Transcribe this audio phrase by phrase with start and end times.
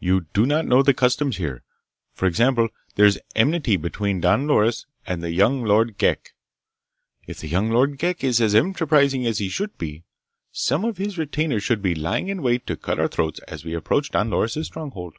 [0.00, 1.62] "You do not know the customs here.
[2.12, 6.32] For example, there is enmity between Don Loris and the young Lord Ghek.
[7.28, 10.02] If the young Lord Ghek is as enterprising as he should be,
[10.50, 13.74] some of his retainers should be lying in wait to cut our throats as we
[13.74, 15.16] approach Don Loris' stronghold."